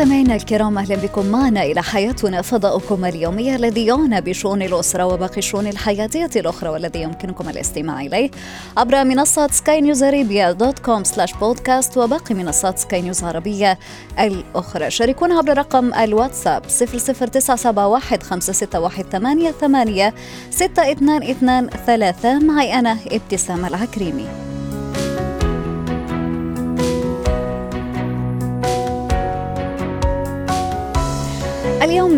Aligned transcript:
مستمعينا 0.00 0.34
الكرام 0.34 0.78
أهلا 0.78 0.96
بكم 0.96 1.26
معنا 1.26 1.62
إلى 1.62 1.82
حياتنا 1.82 2.42
فضاؤكم 2.42 3.04
اليومي 3.04 3.56
الذي 3.56 3.86
يعنى 3.86 4.20
بشؤون 4.20 4.62
الأسرة 4.62 5.04
وباقي 5.04 5.38
الشؤون 5.38 5.66
الحياتية 5.66 6.30
الأخرى 6.36 6.68
والذي 6.68 7.02
يمكنكم 7.02 7.48
الاستماع 7.48 8.00
إليه 8.00 8.30
عبر 8.76 9.04
منصه 9.04 9.46
Sky 9.46 9.80
News 9.80 10.02
Arabia 10.02 10.52
dot 10.52 10.78
com 10.78 11.04
slash 11.04 11.32
podcast 11.32 11.98
وباقي 11.98 12.34
منصات 12.34 12.78
سكاي 12.78 13.02
نيوز 13.02 13.24
عربيه 13.24 13.78
الأخرى. 14.20 14.90
شاركونا 14.90 15.38
عبر 15.38 15.58
رقم 15.58 15.94
الواتساب 15.94 16.62
00971 16.62 18.22
5618 18.22 20.12
6223 20.50 22.46
معي 22.46 22.78
أنا 22.78 22.96
ابتسام 23.12 23.66
العكريمي. 23.66 24.49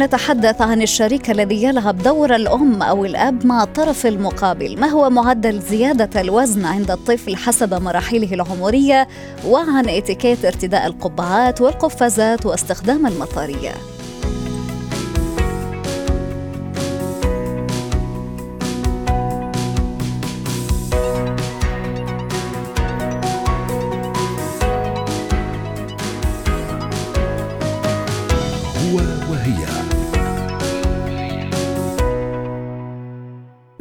نتحدث 0.03 0.63
عن 0.63 0.83
الشريك 0.83 1.31
الذي 1.31 1.63
يلعب 1.63 1.99
دور 1.99 2.35
الأم 2.35 2.83
أو 2.83 3.05
الأب 3.05 3.47
مع 3.47 3.63
الطرف 3.63 4.07
المقابل. 4.07 4.81
ما 4.81 4.87
هو 4.87 5.11
معدل 5.11 5.61
زيادة 5.61 6.21
الوزن 6.21 6.65
عند 6.65 6.91
الطفل 6.91 7.37
حسب 7.37 7.83
مراحله 7.83 8.35
العمرية 8.35 9.09
وعن 9.47 9.89
إتيكيت 9.89 10.45
ارتداء 10.45 10.87
القبعات 10.87 11.61
والقفازات 11.61 12.47
واستخدام 12.47 13.07
المطارية؟ 13.07 13.73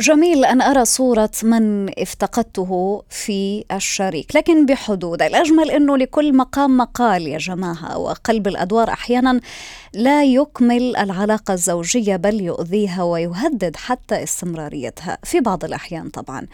جميل 0.02 0.46
أن 0.46 0.62
أرى 0.62 0.86
صورة 0.86 1.32
من 1.44 1.90
افتقدته 2.00 3.04
في 3.10 3.64
الشريك 3.72 4.36
لكن 4.36 4.66
بحدود. 4.66 5.22
الأجمل 5.22 5.72
أنه 5.72 5.98
لكل 5.98 6.36
مقام 6.36 6.78
مقال 6.78 7.28
يا 7.28 7.38
جماعة 7.38 7.98
وقلب 7.98 8.48
الأدوار 8.48 8.90
أحيانا 8.90 9.42
لا 9.94 10.24
يكمل 10.24 10.96
العلاقة 10.96 11.54
الزوجية 11.54 12.16
بل 12.16 12.42
يؤذيها 12.42 13.04
ويهدد 13.04 13.76
حتى 13.76 14.24
استمراريتها 14.24 15.18
في 15.24 15.40
بعض 15.40 15.66
الأحيان 15.66 16.10
طبعا. 16.10 16.48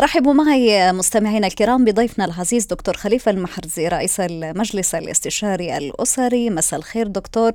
رحبوا 0.00 0.32
معي 0.32 0.92
مستمعينا 0.92 1.46
الكرام 1.46 1.84
بضيفنا 1.84 2.24
العزيز 2.24 2.66
دكتور 2.66 2.96
خليفة 2.96 3.30
المحرزي 3.30 3.88
رئيس 3.88 4.20
المجلس 4.20 4.94
الاستشاري 4.94 5.76
الأسري. 5.76 6.50
مساء 6.50 6.78
الخير 6.78 7.06
دكتور. 7.06 7.52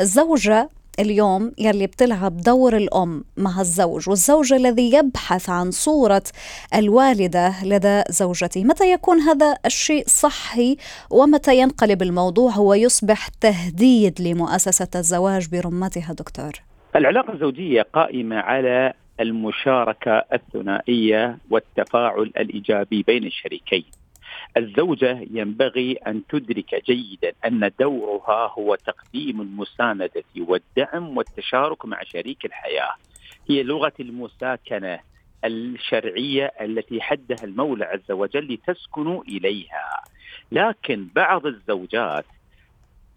الزوجة 0.00 0.68
اليوم 0.98 1.52
يلي 1.58 1.86
بتلعب 1.86 2.36
دور 2.36 2.76
الأم 2.76 3.24
مع 3.36 3.60
الزوج 3.60 4.08
والزوج 4.08 4.52
الذي 4.52 4.94
يبحث 4.94 5.50
عن 5.50 5.70
صورة 5.70 6.22
الوالدة 6.74 7.54
لدى 7.64 8.02
زوجته. 8.10 8.64
متى 8.64 8.92
يكون 8.92 9.20
هذا 9.20 9.56
الشيء 9.66 10.04
صحي؟ 10.06 10.76
ومتى 11.10 11.58
ينقلب 11.58 12.02
الموضوع؟ 12.02 12.58
ويصبح 12.58 13.28
تهديد 13.28 14.20
لمؤسسة 14.20 14.88
الزواج 14.96 15.48
برمتها 15.48 16.12
دكتور. 16.12 16.52
العلاقة 16.96 17.32
الزوجية 17.32 17.82
قائمة 17.92 18.36
على 18.36 18.92
المشاركة 19.20 20.24
الثنائية 20.32 21.38
والتفاعل 21.50 22.32
الإيجابي 22.36 23.02
بين 23.02 23.24
الشريكين. 23.24 23.84
الزوجة 24.56 25.26
ينبغي 25.30 25.92
أن 25.92 26.22
تدرك 26.28 26.84
جيدا 26.86 27.32
أن 27.46 27.70
دورها 27.80 28.52
هو 28.58 28.74
تقديم 28.74 29.40
المساندة 29.40 30.24
والدعم 30.38 31.16
والتشارك 31.16 31.86
مع 31.86 32.02
شريك 32.02 32.44
الحياة. 32.44 32.94
هي 33.48 33.62
لغة 33.62 33.92
المساكنة 34.00 34.98
الشرعية 35.44 36.52
التي 36.60 37.00
حدها 37.00 37.44
المولى 37.44 37.84
عز 37.84 38.10
وجل 38.10 38.54
لتسكنوا 38.54 39.22
إليها. 39.22 40.04
لكن 40.52 41.08
بعض 41.14 41.46
الزوجات 41.46 42.24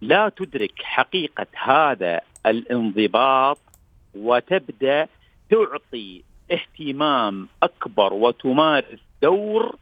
لا 0.01 0.29
تدرك 0.29 0.81
حقيقة 0.81 1.47
هذا 1.63 2.21
الانضباط 2.45 3.59
وتبدأ 4.15 5.07
تعطي 5.49 6.23
اهتمام 6.51 7.47
أكبر 7.63 8.13
وتمارس 8.13 8.99
دور 9.21 9.75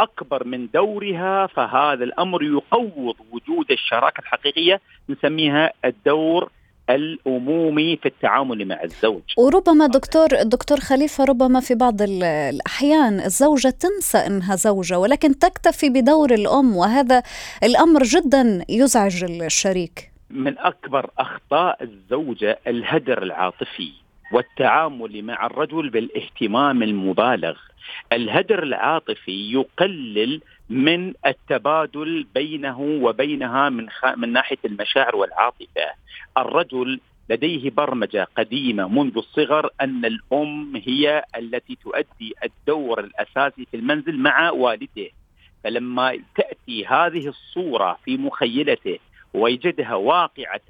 أكبر 0.00 0.44
من 0.46 0.68
دورها 0.74 1.46
فهذا 1.46 2.04
الأمر 2.04 2.42
يقوض 2.42 3.14
وجود 3.32 3.70
الشراكة 3.70 4.20
الحقيقية 4.20 4.80
نسميها 5.08 5.72
الدور 5.84 6.50
الأمومي 6.90 7.96
في 7.96 8.06
التعامل 8.06 8.64
مع 8.68 8.82
الزوج. 8.82 9.22
وربما 9.38 9.86
دكتور 9.86 10.26
دكتور 10.42 10.80
خليفة 10.80 11.24
ربما 11.24 11.60
في 11.60 11.74
بعض 11.74 12.02
ال- 12.02 12.22
الأحيان 12.24 13.20
الزوجة 13.20 13.68
تنسى 13.68 14.18
إنها 14.18 14.56
زوجة 14.56 14.98
ولكن 14.98 15.38
تكتفي 15.38 15.88
بدور 15.90 16.34
الأم 16.34 16.76
وهذا 16.76 17.22
الأمر 17.62 18.02
جدا 18.02 18.64
يزعج 18.68 19.24
الشريك. 19.24 20.10
من 20.30 20.58
أكبر 20.58 21.10
أخطاء 21.18 21.82
الزوجة 21.82 22.58
الهدر 22.66 23.22
العاطفي 23.22 23.92
والتعامل 24.32 25.22
مع 25.22 25.46
الرجل 25.46 25.90
بالاهتمام 25.90 26.82
المبالغ. 26.82 27.56
الهدر 28.12 28.62
العاطفي 28.62 29.52
يقلل 29.52 30.40
من 30.70 31.14
التبادل 31.26 32.26
بينه 32.34 32.80
وبينها 32.80 33.68
من 33.68 33.90
خ... 33.90 34.04
من 34.16 34.32
ناحية 34.32 34.58
المشاعر 34.64 35.16
والعاطفة. 35.16 35.92
الرجل 36.38 37.00
لديه 37.30 37.70
برمجة 37.70 38.28
قديمة 38.36 38.88
منذ 38.88 39.16
الصغر 39.16 39.70
أن 39.80 40.04
الأم 40.04 40.76
هي 40.76 41.24
التي 41.36 41.78
تؤدي 41.82 42.34
الدور 42.44 43.00
الأساسي 43.00 43.66
في 43.70 43.76
المنزل 43.76 44.18
مع 44.18 44.50
والده. 44.50 45.08
فلما 45.64 46.18
تأتي 46.36 46.86
هذه 46.86 47.28
الصورة 47.28 47.98
في 48.04 48.16
مخيلته 48.16 48.98
ويجدها 49.34 49.94
واقعة 49.94 50.60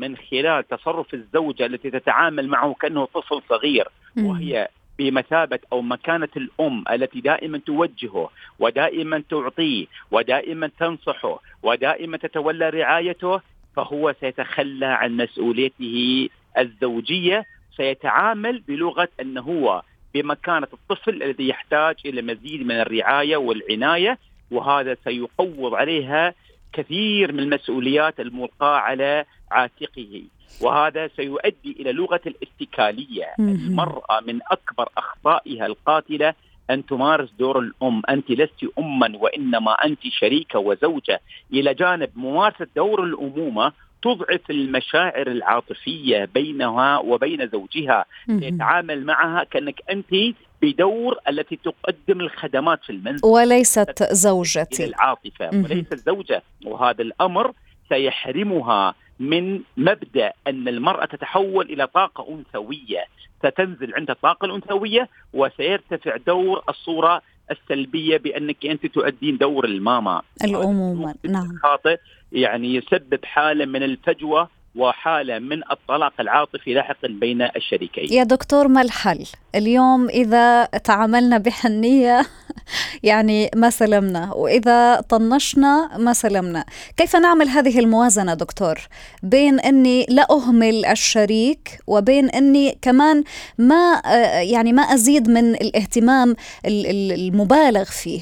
من 0.00 0.16
خلال 0.16 0.68
تصرف 0.68 1.14
الزوجة 1.14 1.66
التي 1.66 1.90
تتعامل 1.90 2.48
معه 2.48 2.74
كأنه 2.80 3.04
طفل 3.04 3.42
صغير 3.48 3.88
وهي 4.18 4.68
بمثابة 4.98 5.58
أو 5.72 5.82
مكانة 5.82 6.28
الأم 6.36 6.84
التي 6.90 7.20
دائما 7.20 7.58
توجهه 7.58 8.30
ودائما 8.58 9.22
تعطيه 9.30 9.86
ودائما 10.10 10.70
تنصحه 10.78 11.40
ودائما 11.62 12.16
تتولى 12.16 12.68
رعايته 12.70 13.40
فهو 13.76 14.14
سيتخلى 14.20 14.86
عن 14.86 15.16
مسؤوليته 15.16 16.28
الزوجية 16.58 17.46
سيتعامل 17.76 18.60
بلغة 18.68 19.08
أنه 19.20 19.40
هو 19.40 19.82
بمكانة 20.14 20.68
الطفل 20.72 21.22
الذي 21.22 21.48
يحتاج 21.48 21.94
إلى 22.06 22.22
مزيد 22.22 22.66
من 22.66 22.80
الرعاية 22.80 23.36
والعناية 23.36 24.18
وهذا 24.50 24.96
سيقوض 25.04 25.74
عليها 25.74 26.34
كثير 26.72 27.32
من 27.32 27.40
المسؤوليات 27.40 28.20
الملقاة 28.20 28.76
على 28.76 29.24
عاتقه 29.50 30.22
وهذا 30.60 31.08
سيؤدي 31.16 31.76
إلى 31.80 31.92
لغة 31.92 32.20
الاستكاليه، 32.26 33.34
المرأة 33.38 34.20
من 34.26 34.40
أكبر 34.50 34.88
أخطائها 34.96 35.66
القاتلة 35.66 36.34
أن 36.70 36.86
تمارس 36.86 37.28
دور 37.38 37.58
الأم، 37.58 38.02
أنت 38.08 38.30
لست 38.30 38.78
أما 38.78 39.16
وإنما 39.16 39.72
أنت 39.72 40.00
شريكة 40.20 40.58
وزوجة، 40.58 41.20
إلى 41.52 41.74
جانب 41.74 42.10
ممارسة 42.16 42.66
دور 42.76 43.04
الأمومة 43.04 43.72
تضعف 44.02 44.50
المشاعر 44.50 45.26
العاطفية 45.26 46.24
بينها 46.24 46.98
وبين 46.98 47.48
زوجها، 47.48 48.04
يتعامل 48.28 49.04
معها 49.04 49.44
كأنك 49.44 49.82
أنت 49.90 50.36
بدور 50.62 51.18
التي 51.28 51.56
تقدم 51.56 52.20
الخدمات 52.20 52.84
في 52.84 52.90
المنزل. 52.90 53.26
وليست 53.26 54.12
زوجتي 54.12 54.84
العاطفة. 54.84 55.50
وليست 55.52 55.94
زوجه، 55.94 56.42
وهذا 56.64 57.02
الأمر 57.02 57.52
سيحرمها 57.88 58.94
من 59.20 59.60
مبدأ 59.76 60.32
أن 60.46 60.68
المرأة 60.68 61.04
تتحول 61.04 61.66
إلى 61.66 61.86
طاقة 61.86 62.28
أنثوية. 62.28 63.04
ستنزل 63.38 63.94
عندها 63.94 64.14
الطاقة 64.14 64.44
الأنثوية 64.44 65.08
وسيرتفع 65.32 66.16
دور 66.16 66.62
الصورة 66.68 67.22
السلبية 67.50 68.16
بأنك 68.16 68.66
أنت 68.66 68.86
تؤدين 68.86 69.36
دور 69.36 69.64
الماما. 69.64 70.22
الامومه 70.44 71.14
نعم. 71.24 71.58
خاطئ 71.62 71.98
يعني 72.32 72.74
يسبب 72.74 73.24
حالة 73.24 73.64
من 73.64 73.82
الفجوة 73.82 74.48
وحاله 74.74 75.38
من 75.38 75.60
الطلاق 75.70 76.12
العاطفي 76.20 76.74
لاحقا 76.74 77.08
بين 77.08 77.42
الشريكين. 77.42 78.12
يا 78.12 78.22
دكتور 78.22 78.68
ما 78.68 78.82
الحل؟ 78.82 79.26
اليوم 79.54 80.08
إذا 80.08 80.64
تعاملنا 80.64 81.38
بحنيه 81.38 82.26
يعني 83.10 83.50
ما 83.56 83.70
سلمنا 83.70 84.32
وإذا 84.32 85.00
طنشنا 85.00 85.98
ما 85.98 86.12
سلمنا، 86.12 86.64
كيف 86.96 87.16
نعمل 87.16 87.48
هذه 87.48 87.78
الموازنة 87.78 88.34
دكتور 88.34 88.74
بين 89.22 89.60
إني 89.60 90.06
لا 90.08 90.26
أهمل 90.30 90.86
الشريك 90.86 91.78
وبين 91.86 92.30
إني 92.30 92.78
كمان 92.82 93.24
ما 93.58 94.02
يعني 94.42 94.72
ما 94.72 94.82
أزيد 94.82 95.30
من 95.30 95.54
الاهتمام 95.54 96.36
المبالغ 96.66 97.84
فيه؟ 97.84 98.20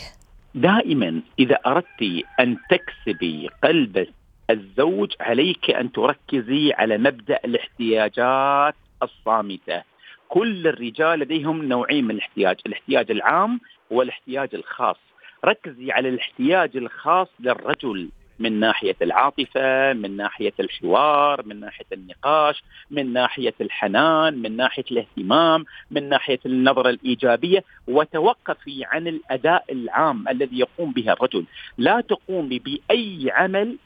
دائما 0.54 1.22
إذا 1.38 1.58
أردت 1.66 2.02
أن 2.40 2.56
تكسبي 2.70 3.48
قلب 3.64 4.06
الزوج 4.50 5.12
عليك 5.20 5.70
أن 5.70 5.92
تركزي 5.92 6.72
على 6.72 6.98
مبدأ 6.98 7.40
الاحتياجات 7.44 8.74
الصامتة. 9.02 9.82
كل 10.28 10.66
الرجال 10.66 11.18
لديهم 11.18 11.64
نوعين 11.64 12.04
من 12.04 12.10
الاحتياج، 12.10 12.56
الاحتياج 12.66 13.10
العام 13.10 13.60
والاحتياج 13.90 14.48
الخاص. 14.54 14.96
ركزي 15.44 15.92
على 15.92 16.08
الاحتياج 16.08 16.76
الخاص 16.76 17.28
للرجل 17.40 18.08
من 18.38 18.60
ناحية 18.60 18.96
العاطفة، 19.02 19.92
من 19.92 20.16
ناحية 20.16 20.52
الحوار، 20.60 21.46
من 21.46 21.60
ناحية 21.60 21.86
النقاش، 21.92 22.62
من 22.90 23.12
ناحية 23.12 23.54
الحنان، 23.60 24.42
من 24.42 24.56
ناحية 24.56 24.84
الاهتمام، 24.90 25.64
من 25.90 26.08
ناحية 26.08 26.40
النظرة 26.46 26.90
الإيجابية، 26.90 27.64
وتوقفي 27.88 28.84
عن 28.84 29.08
الأداء 29.08 29.64
العام 29.72 30.28
الذي 30.28 30.58
يقوم 30.58 30.92
به 30.92 31.12
الرجل، 31.12 31.44
لا 31.78 32.00
تقومي 32.00 32.58
بأي 32.58 33.30
عمل 33.30 33.76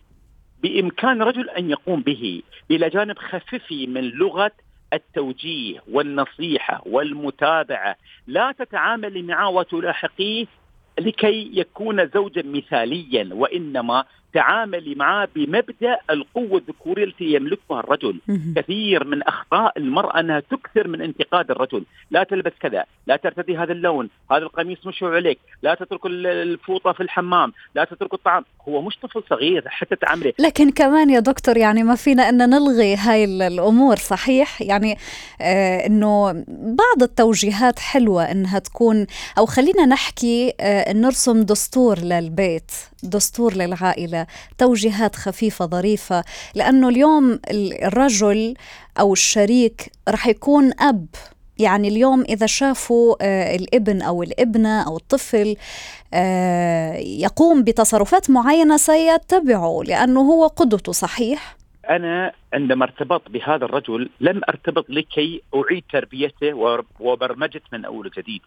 بإمكان 0.62 1.22
رجل 1.22 1.50
أن 1.50 1.70
يقوم 1.70 2.00
به، 2.00 2.42
إلى 2.70 2.88
جانب 2.88 3.18
خففي 3.18 3.86
من 3.86 4.00
لغة 4.00 4.52
التوجيه 4.92 5.82
والنصيحة 5.90 6.82
والمتابعة، 6.86 7.96
لا 8.26 8.52
تتعاملي 8.52 9.22
معه 9.22 9.48
وتلاحقيه 9.48 10.46
لكي 10.98 11.50
يكون 11.52 12.08
زوجا 12.08 12.42
مثاليا 12.42 13.28
وإنما 13.32 14.04
تعاملي 14.34 14.94
معه 14.94 15.28
بمبدأ 15.34 15.98
القوة 16.10 16.58
الذكورية 16.58 17.04
التي 17.04 17.24
يملكها 17.24 17.80
الرجل، 17.80 18.20
كثير 18.56 19.04
من 19.04 19.22
أخطاء 19.22 19.78
المرأة 19.78 20.20
أنها 20.20 20.40
تكثر 20.40 20.88
من 20.88 21.02
انتقاد 21.02 21.50
الرجل، 21.50 21.84
لا 22.10 22.24
تلبس 22.24 22.52
كذا، 22.60 22.84
لا 23.06 23.16
ترتدي 23.16 23.56
هذا 23.56 23.72
اللون، 23.72 24.08
هذا 24.30 24.42
القميص 24.42 24.86
مش 24.86 25.02
عليك، 25.02 25.38
لا 25.62 25.74
تترك 25.74 26.06
الفوطة 26.06 26.92
في 26.92 27.02
الحمام، 27.02 27.52
لا 27.74 27.84
تترك 27.84 28.14
الطعام، 28.14 28.44
هو 28.68 28.82
مش 28.82 28.98
طفل 29.02 29.22
صغير 29.30 29.68
حتى 29.68 29.96
تعامله. 29.96 30.32
لكن 30.38 30.70
كمان 30.70 31.10
يا 31.10 31.20
دكتور 31.20 31.56
يعني 31.56 31.82
ما 31.82 31.94
فينا 31.94 32.28
إن 32.28 32.50
نلغي 32.50 32.96
هاي 32.96 33.24
الأمور 33.24 33.96
صحيح؟ 33.96 34.62
يعني 34.62 34.96
آه 35.40 35.86
إنه 35.86 36.32
بعض 36.48 37.02
التوجيهات 37.02 37.78
حلوة 37.78 38.30
إنها 38.30 38.58
تكون 38.58 39.06
أو 39.38 39.46
خلينا 39.46 39.86
نحكي 39.86 40.52
آه 40.60 40.92
نرسم 40.92 41.42
دستور 41.42 41.98
للبيت، 41.98 42.72
دستور 43.02 43.54
للعائلة 43.54 44.26
توجيهات 44.58 45.16
خفيفة 45.16 45.66
ظريفة 45.66 46.24
لأنه 46.54 46.88
اليوم 46.88 47.40
الرجل 47.82 48.54
أو 49.00 49.12
الشريك 49.12 49.92
رح 50.08 50.26
يكون 50.26 50.70
أب 50.80 51.06
يعني 51.58 51.88
اليوم 51.88 52.20
إذا 52.28 52.46
شافوا 52.46 53.16
آه 53.20 53.56
الابن 53.56 54.02
أو 54.02 54.22
الابنة 54.22 54.82
أو 54.82 54.96
الطفل 54.96 55.56
آه 56.14 56.94
يقوم 56.96 57.62
بتصرفات 57.62 58.30
معينة 58.30 58.76
سيتبعه 58.76 59.80
لأنه 59.84 60.20
هو 60.20 60.46
قدوته 60.46 60.92
صحيح؟ 60.92 61.56
أنا 61.90 62.32
عندما 62.52 62.84
ارتبطت 62.84 63.30
بهذا 63.30 63.64
الرجل 63.64 64.10
لم 64.20 64.40
ارتبط 64.48 64.90
لكي 64.90 65.42
أعيد 65.54 65.84
تربيته 65.92 66.54
وبرمجت 67.00 67.62
من 67.72 67.84
أول 67.84 68.06
وجديد. 68.06 68.42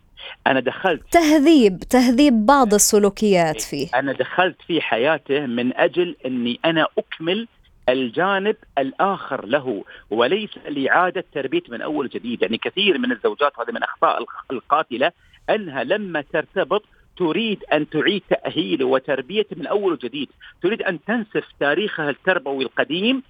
أنا 0.47 0.59
دخلت 0.59 1.01
تهذيب 1.11 1.79
تهذيب 1.79 2.45
بعض 2.45 2.73
السلوكيات 2.73 3.61
فيه. 3.61 3.87
أنا 3.95 4.13
دخلت 4.13 4.61
في 4.67 4.81
حياته 4.81 5.45
من 5.45 5.77
أجل 5.77 6.15
أني 6.25 6.59
أنا 6.65 6.87
أكمل 6.97 7.47
الجانب 7.89 8.55
الآخر 8.77 9.45
له 9.45 9.83
وليس 10.09 10.49
لإعادة 10.67 11.23
تربيته 11.33 11.71
من 11.71 11.81
أول 11.81 12.05
وجديد. 12.05 12.41
يعني 12.41 12.57
كثير 12.57 12.97
من 12.97 13.11
الزوجات 13.11 13.59
هذه 13.59 13.71
من 13.71 13.83
أخطاء 13.83 14.25
القاتلة 14.51 15.11
أنها 15.49 15.83
لما 15.83 16.23
ترتبط 16.33 16.83
تريد 17.17 17.63
أن 17.73 17.89
تعيد 17.89 18.21
تاهيله 18.29 18.85
وتربيته 18.85 19.55
من 19.55 19.67
أول 19.67 19.93
وجديد، 19.93 20.29
تريد 20.63 20.81
أن 20.81 20.99
تنسف 21.07 21.45
تاريخها 21.59 22.09
التربوي 22.09 22.63
القديم 22.63 23.23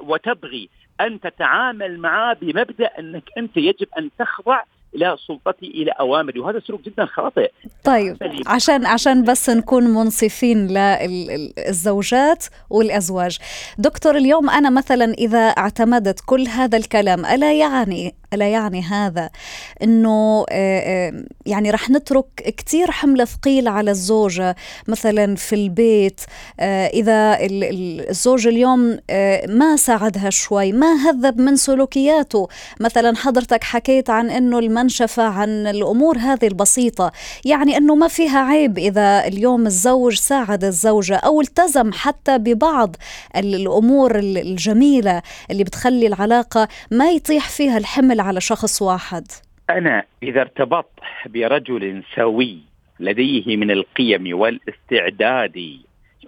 وتبغي 0.00 0.68
أن 1.00 1.20
تتعامل 1.20 1.98
معه 1.98 2.36
بمبدأ 2.40 2.90
أنك 2.98 3.24
أنت 3.38 3.56
يجب 3.56 3.86
أن 3.98 4.10
تخضع 4.18 4.62
إلى 4.94 5.16
سلطتي 5.26 5.66
إلى 5.66 5.90
أوامري. 5.90 6.40
وهذا 6.40 6.60
سلوك 6.60 6.82
جدا 6.82 7.06
خاطئ. 7.06 7.50
طيب 7.84 8.16
عشان 8.46 8.86
عشان 8.86 9.24
بس 9.24 9.50
نكون 9.50 9.84
منصفين 9.84 10.68
للزوجات 10.68 12.44
والأزواج. 12.70 13.38
دكتور 13.78 14.16
اليوم 14.16 14.50
أنا 14.50 14.70
مثلا 14.70 15.04
إذا 15.04 15.38
اعتمدت 15.38 16.20
كل 16.26 16.40
هذا 16.40 16.78
الكلام 16.78 17.26
ألا 17.26 17.52
يعني 17.52 18.14
ألا 18.32 18.48
يعني 18.48 18.82
هذا؟ 18.82 19.30
أنه 19.82 20.44
يعني 21.46 21.70
رح 21.70 21.90
نترك 21.90 22.26
كتير 22.34 22.90
حمل 22.90 23.28
ثقيل 23.28 23.68
على 23.68 23.90
الزوجة 23.90 24.56
مثلا 24.88 25.36
في 25.36 25.54
البيت 25.54 26.20
إذا 26.60 27.38
الزوج 27.40 28.46
اليوم 28.46 28.98
ما 29.48 29.76
ساعدها 29.76 30.30
شوي 30.30 30.72
ما 30.72 30.94
هذب 30.94 31.40
من 31.40 31.56
سلوكياته. 31.56 32.48
مثلا 32.80 33.16
حضرتك 33.16 33.64
حكيت 33.64 34.10
عن 34.10 34.30
أنه 34.30 34.58
المنشفة 34.58 35.22
عن 35.22 35.66
الأمور 35.66 36.18
هذه 36.18 36.46
البسيطة 36.46 37.12
يعني 37.44 37.76
أنه 37.76 37.94
ما 37.94 38.08
فيها 38.08 38.38
عيب 38.38 38.78
إذا 38.78 39.26
اليوم 39.26 39.66
الزوج 39.66 40.14
ساعد 40.14 40.64
الزوجة 40.64 41.16
أو 41.16 41.40
التزم 41.40 41.92
حتى 41.92 42.38
ببعض 42.38 42.96
الأمور 43.36 44.18
الجميلة 44.18 45.22
اللي 45.50 45.64
بتخلي 45.64 46.06
العلاقة 46.06 46.68
ما 46.90 47.10
يطيح 47.10 47.48
فيها 47.48 47.78
الحمل 47.78 48.20
على 48.22 48.40
شخص 48.40 48.82
واحد. 48.82 49.24
أنا 49.70 50.04
إذا 50.22 50.40
ارتبطت 50.40 51.00
برجل 51.26 52.02
سوي 52.14 52.58
لديه 53.00 53.56
من 53.56 53.70
القيم 53.70 54.38
والاستعداد. 54.38 55.78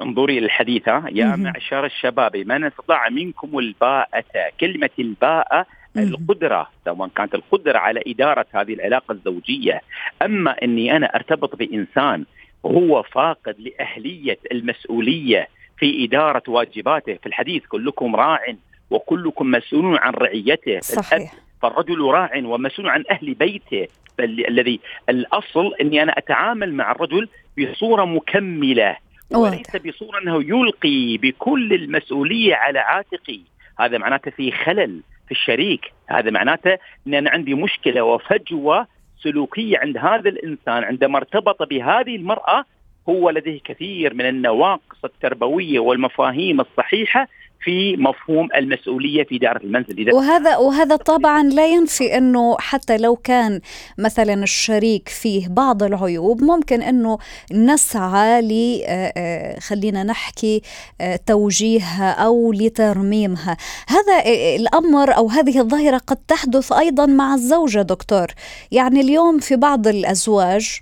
انظري 0.02 0.38
الحديثة 0.38 1.08
يا 1.08 1.37
معشر 1.37 1.85
الشباب 1.85 2.37
من 2.37 2.64
استطاع 2.64 3.08
منكم 3.08 3.58
الباءة 3.58 4.25
كلمة 4.61 4.91
الباءة 4.99 5.67
القدرة 5.96 6.70
سواء 6.85 7.08
كانت 7.08 7.35
القدرة 7.35 7.79
على 7.79 8.02
إدارة 8.06 8.47
هذه 8.52 8.75
العلاقة 8.75 9.12
الزوجية. 9.12 9.80
أما 10.23 10.50
أني 10.62 10.97
أنا 10.97 11.07
أرتبط 11.07 11.57
بإنسان 11.57 12.25
هو 12.66 13.02
فاقد 13.02 13.57
لأهلية 13.59 14.38
المسؤولية 14.52 15.49
في 15.78 16.04
إدارة 16.04 16.42
واجباته. 16.49 17.14
في 17.14 17.26
الحديث 17.26 17.66
كلكم 17.66 18.16
راع 18.16 18.54
وكلكم 18.90 19.50
مسؤول 19.50 19.99
عن 19.99 20.12
رعيته. 20.12 20.80
صحيح. 20.80 21.35
فالرجل 21.64 22.00
راع 22.00 22.30
ومسؤول 22.44 22.88
عن 22.88 23.04
أهل 23.11 23.35
بيته 23.35 23.87
الذي 24.21 24.80
الأصل 25.09 25.75
إني 25.80 26.02
أنا 26.02 26.18
أتعامل 26.18 26.75
مع 26.75 26.90
الرجل 26.90 27.28
بصورة 27.59 28.04
مكملة 28.04 28.97
وليس 29.35 29.76
بصورة 29.76 30.18
أنه 30.23 30.42
يلقي 30.42 31.16
بكل 31.16 31.73
المسؤولية 31.73 32.54
على 32.54 32.78
عاتقي. 32.78 33.40
هذا 33.78 33.99
معناته 33.99 34.30
في 34.30 34.52
خلل 34.52 35.00
في 35.26 35.30
الشريك. 35.30 35.92
هذا 36.11 36.30
معناته 36.30 36.78
إن 37.06 37.14
أنا 37.14 37.30
عندي 37.30 37.54
مشكلة 37.54 38.02
وفجوة 38.02 38.87
سلوكية 39.23 39.78
عند 39.78 39.97
هذا 39.97 40.28
الإنسان 40.28 40.85
عندما 40.85 41.18
ارتبط 41.18 41.62
بهذه 41.62 42.16
المرأة 42.16 42.64
هو 43.09 43.30
لديه 43.30 43.61
كثير 43.64 44.14
من 44.14 44.28
النواقص 44.28 45.04
التربوية 45.04 45.78
والمفاهيم 45.78 46.61
الصحيحة 46.61 47.28
في 47.64 47.97
مفهوم 47.97 48.49
المسؤولية 48.56 49.25
في 49.25 49.38
دائره 49.38 49.61
المنزل. 49.64 50.12
وهذا 50.12 50.56
وهذا 50.56 50.97
طبعا 50.97 51.42
لا 51.42 51.66
ينفي 51.66 52.16
إنه 52.16 52.56
حتى 52.59 52.97
لو 52.97 53.16
كان 53.16 53.61
مثلا 53.99 54.35
الشريك 54.35 55.09
فيه 55.09 55.49
بعض 55.49 55.83
العيوب 55.83 56.42
ممكن 56.42 56.83
إنه 56.83 57.18
نسعى 57.52 58.42
ل 58.42 58.83
آه، 58.87 59.12
آه، 59.16 59.61
خلينا 59.61 60.02
نحكي 60.02 60.62
آه، 61.00 61.21
توجيهها 61.26 62.11
أو 62.11 62.52
لترميمها. 62.52 63.56
هذا 63.88 64.16
الأمر 64.56 65.16
أو 65.16 65.28
هذه 65.28 65.61
الظاهرة 65.61 65.99
قد 65.99 66.16
تحدث 66.16 66.73
أيضا 66.73 67.06
مع 67.06 67.35
الزوجة 67.35 67.83
دكتور. 67.83 68.26
يعني 68.73 69.00
اليوم 69.00 69.38
في 69.38 69.56
بعض 69.56 69.87
الأزواج 69.87 70.80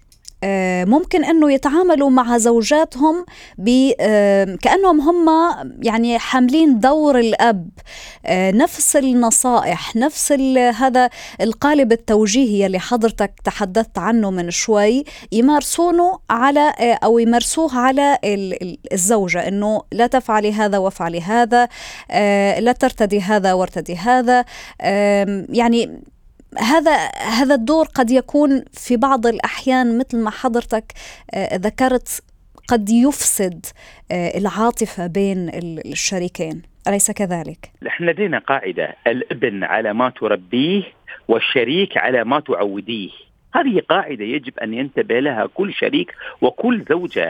ممكن 0.85 1.25
إنه 1.25 1.53
يتعاملوا 1.53 2.11
مع 2.11 2.39
زوجاتهم 2.39 3.25
كأنهم 4.63 5.01
هم 5.01 5.27
يعني 5.83 6.19
حاملين 6.19 6.81
دور 6.81 7.19
الأب. 7.19 7.69
آه، 8.27 8.51
نفس 8.51 8.97
النصائح 8.97 9.97
نفس 9.97 10.33
هذا 10.79 11.11
القالب 11.41 11.93
التوجيهي 11.93 12.67
اللي 12.67 12.79
حضرتك 12.79 13.33
تحدثت 13.45 13.99
عنه 13.99 14.31
من 14.31 14.51
شوي 14.51 15.05
يمارسونه 15.33 16.19
على 16.31 16.73
أو 16.81 17.19
يمارسوه 17.19 17.79
على 17.79 18.19
الزوجة 18.93 19.49
إنه 19.49 19.83
لا 19.93 20.07
تفعلي 20.07 20.53
هذا 20.53 20.79
وافعلي 20.79 21.21
هذا 21.21 21.69
لا 22.61 22.73
ترتدي 22.73 23.21
هذا 23.21 23.53
وارتدي 23.53 23.97
هذا. 23.97 24.45
يعني 25.49 26.03
هذا 26.59 27.11
هذا 27.41 27.55
الدور 27.55 27.87
قد 27.95 28.11
يكون 28.11 28.65
في 28.73 28.97
بعض 28.97 29.27
الأحيان 29.27 29.99
مثل 29.99 30.19
ما 30.19 30.31
حضرتك 30.31 30.93
آه، 31.35 31.57
ذكرت 31.57 32.23
قد 32.69 32.91
يفسد 32.91 33.67
آه، 34.13 34.39
العاطفة 34.39 35.07
بين 35.07 35.51
الشريكين. 35.87 36.63
أليس 36.89 37.11
كذلك؟ 37.11 37.71
نحن 37.83 38.05
لدينا 38.05 38.39
قاعدة 38.39 38.97
الابن 39.07 39.65
على 39.65 39.93
ما 39.93 40.11
تربيه 40.11 40.83
والشريك 41.29 41.97
على 41.97 42.25
ما 42.25 42.41
تعوديه. 42.41 43.11
هذه 43.55 43.83
قاعدة 43.89 44.25
يجب 44.25 44.59
أن 44.59 44.75
ينتبه 44.75 45.21
لها 45.21 45.47
كل 45.47 45.73
شريك 45.73 46.15
وكل 46.41 46.85
زوجة. 46.89 47.29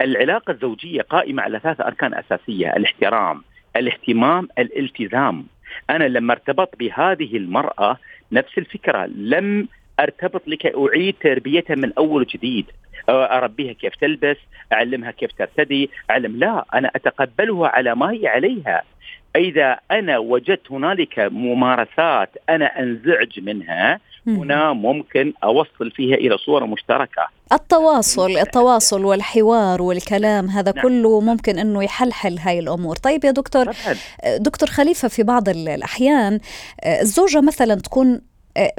العلاقة 0.00 0.50
الزوجية 0.50 1.02
قائمة 1.02 1.42
على 1.42 1.60
ثلاث 1.60 1.80
أركان 1.80 2.14
أساسية 2.14 2.76
الاحترام 2.76 3.42
الاهتمام 3.76 4.48
الالتزام. 4.58 5.46
أنا 5.90 6.04
لما 6.04 6.32
أرتبط 6.32 6.74
بهذه 6.78 7.36
المرأة 7.36 7.96
نفس 8.32 8.58
الفكرة 8.58 9.06
لم 9.06 9.68
أرتبط 10.00 10.42
لكي 10.46 10.72
أعيد 10.76 11.14
تربيتها 11.20 11.76
من 11.76 11.92
أول 11.98 12.20
وجديد. 12.22 12.66
أربيها 13.08 13.72
كيف 13.72 13.96
تلبس 13.96 14.36
أعلمها 14.72 15.10
كيف 15.10 15.32
ترتدي 15.32 15.90
أعلم 16.10 16.36
لا 16.36 16.64
أنا 16.74 16.90
أتقبلها 16.96 17.68
على 17.68 17.94
ما 17.94 18.12
هي 18.12 18.26
عليها. 18.26 18.82
إذا 19.36 19.78
أنا 19.90 20.18
وجدت 20.18 20.72
هنالك 20.72 21.18
ممارسات 21.18 22.30
أنا 22.48 22.80
أنزعج 22.80 23.40
منها 23.40 24.00
هنا 24.26 24.72
ممكن 24.72 25.32
أوصل 25.44 25.90
فيها 25.90 26.16
إلى 26.16 26.38
صورة 26.38 26.66
مشتركة. 26.66 27.28
التواصل 27.52 28.30
التواصل 28.30 29.04
والحوار 29.04 29.82
والكلام 29.82 30.46
هذا 30.46 30.72
نعم. 30.76 30.82
كله 30.82 31.20
ممكن 31.20 31.58
إنه 31.58 31.84
يحلحل 31.84 32.38
هاي 32.38 32.58
الأمور. 32.58 32.96
طيب 32.96 33.24
يا 33.24 33.30
دكتور 33.30 33.66
دكتور 34.38 34.68
خليفة 34.68 35.08
في 35.08 35.22
بعض 35.22 35.48
الأحيان 35.48 36.40
الزوجة 36.86 37.40
مثلا 37.40 37.74
تكون 37.74 38.20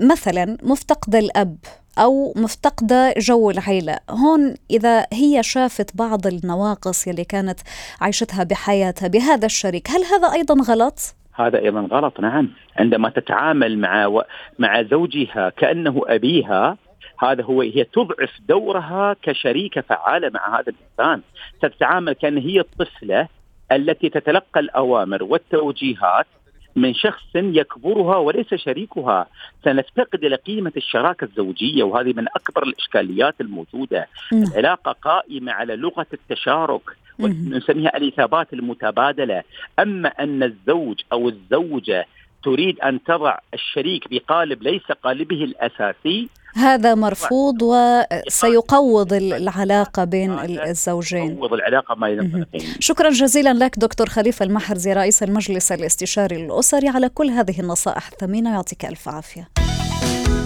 مثلا 0.01 0.57
مفتقده 0.63 1.19
الأب 1.19 1.57
أو 1.97 2.33
مفتقدة 2.35 3.13
جو 3.17 3.51
العيلة. 3.51 3.99
هون 4.09 4.55
إذا 4.71 5.05
هي 5.13 5.43
شافت 5.43 5.97
بعض 5.97 6.27
النواقص 6.27 7.07
يلي 7.07 7.23
كانت 7.23 7.59
عيشتها 8.01 8.43
بحياتها 8.43 9.07
بهذا 9.07 9.45
الشريك 9.45 9.89
هل 9.89 10.03
هذا 10.03 10.33
أيضا 10.33 10.55
غلط؟ 10.73 10.99
هذا 11.33 11.59
أيضا 11.59 11.81
غلط 11.81 12.19
نعم. 12.19 12.49
عندما 12.77 13.09
تتعامل 13.09 13.77
مع 13.77 14.05
و... 14.05 14.23
مع 14.59 14.83
زوجها 14.83 15.49
كأنه 15.49 16.01
أبيها 16.07 16.77
هذا 17.19 17.43
هو 17.43 17.61
هي 17.61 17.83
تضعف 17.83 18.31
دورها 18.49 19.15
كشريكه 19.21 19.81
فعاله 19.81 20.29
مع 20.29 20.59
هذا 20.59 20.73
الإنسان. 20.73 21.21
تتعامل 21.61 22.13
كأن 22.13 22.37
هي 22.37 22.59
الطفلة 22.59 23.27
التي 23.71 24.09
تتلقى 24.09 24.59
الأوامر 24.59 25.23
والتوجيهات 25.23 26.27
من 26.75 26.93
شخص 26.93 27.23
يكبرها 27.35 28.17
وليس 28.17 28.53
شريكها. 28.53 29.27
سنفتقد 29.63 30.23
إلى 30.23 30.35
قيمه 30.35 30.71
الشراكة 30.77 31.25
الزوجية 31.25 31.83
وهذه 31.83 32.13
من 32.13 32.25
أكبر 32.35 32.63
الإشكاليات 32.63 33.35
الموجودة. 33.41 34.07
العلاقة 34.33 34.91
قائمة 34.91 35.51
على 35.51 35.75
لغة 35.75 36.07
التشارك 36.13 36.81
ونسميها 37.19 37.97
الإثابات 37.97 38.53
المتبادلة. 38.53 39.43
أما 39.79 40.09
أن 40.09 40.43
الزوج 40.43 41.01
أو 41.11 41.29
الزوجة 41.29 42.05
تريد 42.43 42.79
أن 42.79 43.03
تضع 43.03 43.37
الشريك 43.53 44.07
بقالب 44.11 44.63
ليس 44.63 44.91
قالبه 45.03 45.43
الأساسي 45.43 46.29
هذا 46.55 46.95
مرفوض 46.95 47.61
وسيقوض 47.61 49.13
العلاقة 49.13 50.03
بين 50.03 50.39
الزوجين. 50.39 51.37
يقوض 51.37 51.53
العلاقة 51.53 51.95
ما 51.95 52.45
شكرا 52.79 53.09
جزيلا 53.09 53.53
لك 53.53 53.79
دكتور 53.79 54.09
خليفة 54.09 54.45
المحرزي 54.45 54.93
رئيس 54.93 55.23
المجلس 55.23 55.71
الاستشاري 55.71 56.45
الأسري 56.45 56.87
على 56.87 57.09
كل 57.09 57.29
هذه 57.29 57.59
النصائح 57.59 58.07
الثمينة. 58.07 58.53
يعطيك 58.53 58.85
ألف 58.85 59.09
عافية. 59.09 59.49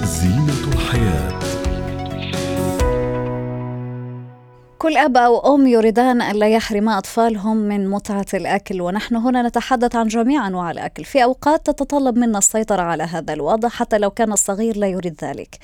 زينة 0.03 0.73
الحياة. 0.73 1.42
كل 4.83 4.97
أب 4.97 5.17
أو 5.17 5.55
أم 5.55 5.67
يريدان 5.67 6.21
أن 6.21 6.35
لا 6.35 6.49
يحرم 6.49 6.89
أطفالهم 6.89 7.57
من 7.57 7.89
متعة 7.89 8.25
الأكل 8.33 8.81
ونحن 8.81 9.15
هنا 9.15 9.41
نتحدث 9.41 9.95
عن 9.95 10.07
جميع 10.07 10.47
أنواع 10.47 10.71
الأكل. 10.71 11.03
في 11.03 11.23
أوقات 11.23 11.65
تتطلب 11.65 12.17
منا 12.17 12.37
السيطرة 12.37 12.81
على 12.81 13.03
هذا 13.03 13.33
الوضع 13.33 13.69
حتى 13.69 13.97
لو 13.97 14.09
كان 14.09 14.31
الصغير 14.31 14.77
لا 14.77 14.87
يريد 14.87 15.15
ذلك. 15.23 15.57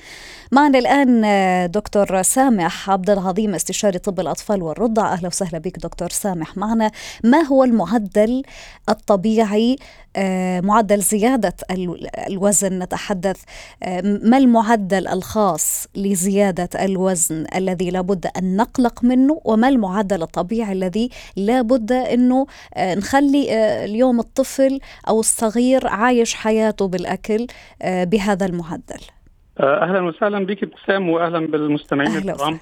معنا 0.52 0.78
الآن 0.78 1.22
دكتور 1.70 2.22
سامح 2.22 2.90
عبد 2.90 3.10
العظيم 3.10 3.54
استشاري 3.54 3.98
طب 3.98 4.20
الأطفال 4.20 4.62
والرضع. 4.62 5.12
أهلا 5.12 5.26
وسهلا 5.28 5.58
بك 5.58 5.78
دكتور 5.78 6.08
سامح. 6.08 6.56
معنا 6.56 6.90
ما 7.24 7.42
هو 7.42 7.64
المعدل 7.64 8.42
الطبيعي 8.88 9.76
آه، 10.16 10.60
معدل 10.60 11.00
زيادة 11.00 11.56
الوزن؟ 12.28 12.78
نتحدث 12.78 13.36
آه، 13.82 14.00
ما 14.00 14.36
المعدل 14.36 15.08
الخاص 15.08 15.86
لزيادة 15.94 16.84
الوزن 16.84 17.46
الذي 17.54 17.90
لابد 17.90 18.26
أن 18.38 18.56
نقلق 18.56 19.04
منه؟ 19.04 19.40
وما 19.44 19.68
المعدل 19.68 20.22
الطبيعي 20.22 20.72
الذي 20.72 21.10
لابد 21.36 21.92
أنه 21.92 22.46
آه، 22.74 22.94
نخلي 22.94 23.54
اليوم 23.84 24.20
الطفل 24.20 24.80
أو 25.08 25.20
الصغير 25.20 25.86
عايش 25.86 26.34
حياته 26.34 26.88
بالأكل 26.88 27.46
بهذا 27.84 28.46
المعدل؟ 28.46 29.00
أهلا 29.60 30.00
وسهلا 30.00 30.46
بك 30.46 30.62
ابتسام 30.62 31.08
وأهلا 31.10 31.46
بالمستمعين 31.46 32.16
الكرام. 32.16 32.58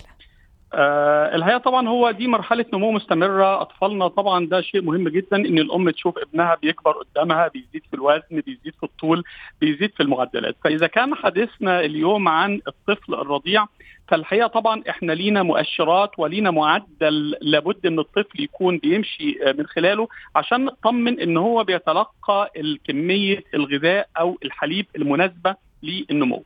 آه 0.74 1.34
الحقيقة 1.36 1.58
طبعا 1.58 1.88
هو 1.88 2.10
دي 2.10 2.26
مرحلة 2.26 2.64
نمو 2.74 2.90
مستمرة. 2.92 3.60
أطفالنا 3.62 4.08
طبعا 4.08 4.46
ده 4.46 4.60
شيء 4.60 4.82
مهم 4.82 5.08
جدا 5.08 5.36
إن 5.36 5.58
الأم 5.58 5.90
تشوف 5.90 6.18
ابنها 6.18 6.56
بيكبر 6.62 6.92
قدامها 6.92 7.48
بيزيد 7.48 7.82
في 7.90 7.94
الوزن 7.94 8.22
بيزيد 8.30 8.74
في 8.80 8.82
الطول 8.82 9.24
بيزيد 9.60 9.90
في 9.96 10.02
المعدلات. 10.02 10.56
فإذا 10.64 10.86
كان 10.86 11.14
حديثنا 11.14 11.80
اليوم 11.80 12.28
عن 12.28 12.60
الطفل 12.68 13.14
الرضيع 13.14 13.66
فالحقيقة 14.08 14.46
طبعا 14.46 14.82
إحنا 14.90 15.12
لينا 15.12 15.42
مؤشرات 15.42 16.10
ولينا 16.18 16.50
معدل 16.50 17.36
لابد 17.40 17.86
إن 17.86 17.98
الطفل 17.98 18.42
يكون 18.42 18.78
بيمشي 18.78 19.38
من 19.58 19.66
خلاله 19.66 20.08
عشان 20.36 20.64
نطمن 20.64 21.20
إن 21.20 21.36
هو 21.36 21.64
بيتلقى 21.64 22.50
الكمية 22.56 23.44
الغذاء 23.54 24.08
أو 24.18 24.38
الحليب 24.44 24.86
المناسبة 24.96 25.54
للنمو. 25.82 26.44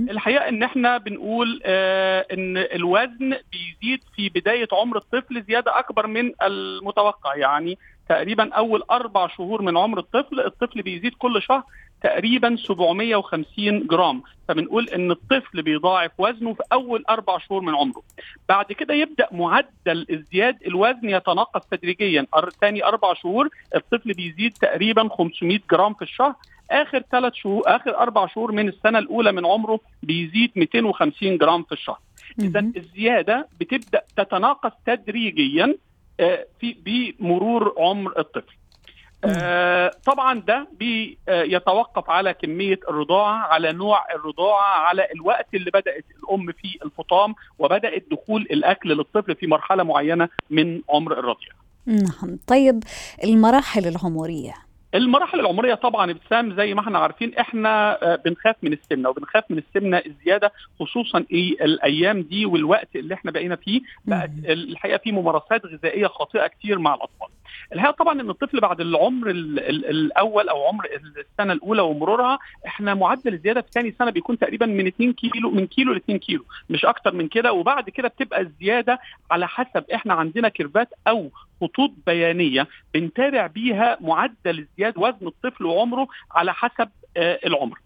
الحقيقة 0.00 0.48
إن 0.48 0.62
إحنا 0.62 0.98
بنقول 0.98 1.60
آه 1.64 2.26
إن 2.32 2.56
الوزن 2.56 3.36
بيزيد 3.52 4.00
في 4.16 4.28
بداية 4.28 4.68
عمر 4.72 4.96
الطفل 4.96 5.42
زيادة 5.42 5.78
أكبر 5.78 6.06
من 6.06 6.32
المتوقع. 6.42 7.34
يعني 7.36 7.78
تقريبا 8.08 8.52
أول 8.52 8.82
أربع 8.90 9.26
شهور 9.28 9.62
من 9.62 9.76
عمر 9.76 9.98
الطفل 9.98 10.40
الطفل 10.40 10.82
بيزيد 10.82 11.14
كل 11.18 11.42
شهر 11.42 11.62
تقريبا 12.02 12.56
750 12.56 13.86
جرام. 13.86 14.22
فبنقول 14.48 14.88
إن 14.88 15.10
الطفل 15.10 15.62
بيضاعف 15.62 16.10
وزنه 16.18 16.54
في 16.54 16.62
أول 16.72 17.04
أربع 17.10 17.38
شهور 17.38 17.60
من 17.62 17.74
عمره. 17.74 18.02
بعد 18.48 18.72
كده 18.72 18.94
يبدأ 18.94 19.28
معدل 19.32 20.06
ازدياد 20.10 20.58
الوزن 20.66 21.08
يتناقص 21.08 21.66
تدريجيا. 21.70 22.26
ثاني 22.60 22.84
أربع 22.84 23.14
شهور 23.14 23.48
الطفل 23.74 24.12
بيزيد 24.14 24.52
تقريبا 24.52 25.08
500 25.08 25.58
جرام 25.70 25.94
في 25.94 26.02
الشهر. 26.02 26.34
آخر 26.72 27.02
ثلاث 27.12 27.32
شهور 27.34 27.62
آخر 27.66 27.98
أربع 27.98 28.26
شهور 28.26 28.52
من 28.52 28.68
السنة 28.68 28.98
الأولى 28.98 29.32
من 29.32 29.46
عمره 29.46 29.80
بيزيد 30.02 30.50
250 30.56 31.38
جرام 31.38 31.62
في 31.62 31.72
الشهر. 31.72 31.98
اذا 32.40 32.60
الزيادة 32.76 33.48
بتبدأ 33.60 34.02
تتناقص 34.16 34.72
تدريجيا 34.86 35.76
آه، 36.20 36.46
في 36.60 36.76
بمرور 36.84 37.74
عمر 37.78 38.18
الطفل. 38.18 38.54
آه 39.24 39.90
طبعا 40.06 40.40
ده 40.40 40.68
بيتوقف 40.72 42.10
على 42.10 42.34
كمية 42.34 42.80
الرضاعة 42.88 43.38
على 43.38 43.72
نوع 43.72 44.04
الرضاعة 44.14 44.78
على 44.78 45.06
الوقت 45.14 45.46
اللي 45.54 45.70
بدأت 45.70 46.04
الأم 46.18 46.52
فيه 46.52 46.74
الفطام 46.84 47.34
وبدأت 47.58 48.04
دخول 48.10 48.42
الأكل 48.42 48.88
للطفل 48.88 49.34
في 49.34 49.46
مرحلة 49.46 49.82
معينة 49.82 50.28
من 50.50 50.82
عمر 50.90 51.12
الرضيع. 51.12 51.48
نعم. 51.86 52.38
طيب 52.46 52.84
المراحل 53.24 53.86
العمرية. 53.86 54.54
المراحل 54.94 55.40
العمرية 55.40 55.74
طبعا 55.74 56.10
ابتسام 56.10 56.56
زي 56.56 56.74
ما 56.74 56.80
إحنا 56.80 56.98
عارفين 56.98 57.34
إحنا 57.34 58.02
آه، 58.02 58.16
بنخاف 58.16 58.56
من 58.62 58.72
السمنة 58.72 59.08
وبنخاف 59.08 59.44
من 59.50 59.58
السمنة 59.58 60.02
الزيادة 60.06 60.52
خصوصا 60.80 61.24
إيه 61.32 61.64
الأيام 61.64 62.22
دي 62.22 62.46
والوقت 62.46 62.96
اللي 62.96 63.14
إحنا 63.14 63.30
بقينا 63.30 63.56
فيه. 63.56 63.80
بقت 64.04 64.30
الحقيقة 64.44 64.98
في 64.98 65.12
ممارسات 65.12 65.66
غذائية 65.66 66.06
خاطئة 66.06 66.46
كتير 66.46 66.78
مع 66.78 66.94
الأطفال. 66.94 67.28
الحقيقة 67.72 67.96
طبعا 67.96 68.20
إن 68.20 68.30
الطفل 68.30 68.60
بعد 68.60 68.80
العمر 68.80 69.30
ال 69.30 69.58
ال 69.58 69.86
الأول 69.90 70.48
أو 70.48 70.66
عمر 70.66 70.84
السنة 71.18 71.52
الأولى 71.52 71.82
ومرورها 71.82 72.38
إحنا 72.66 72.94
معدل 72.94 73.34
الزيادة 73.34 73.60
في 73.60 73.68
ثاني 73.72 73.94
سنة 73.98 74.10
بيكون 74.10 74.38
تقريبا 74.38 74.66
من 74.66 74.86
2 74.86 75.12
كيلو 75.12 75.50
من 75.50 75.66
كيلو 75.66 75.92
ل 75.92 75.96
2 75.96 76.18
كيلو 76.18 76.44
مش 76.70 76.84
أكتر 76.84 77.14
من 77.14 77.28
كده. 77.28 77.52
وبعد 77.52 77.90
كده 77.90 78.08
بتبقى 78.08 78.40
الزيادة 78.40 78.98
على 79.30 79.48
حسب 79.48 79.84
إحنا 79.94 80.14
عندنا 80.14 80.48
كيرفات 80.48 80.88
أو 81.08 81.30
خطوط 81.60 81.90
بيانية 82.06 82.66
بنتابع 82.94 83.46
بيها 83.46 83.96
معدل 84.00 84.58
ازدياد 84.58 84.94
وزن 84.98 85.26
الطفل 85.26 85.66
وعمره 85.66 86.08
على 86.32 86.54
حسب 86.54 86.88
آه 87.16 87.38
العمر. 87.46 87.78